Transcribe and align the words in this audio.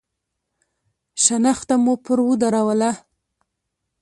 شنخته 1.23 1.75
مو 1.83 1.93
پر 2.03 2.17
ودروله. 2.27 2.91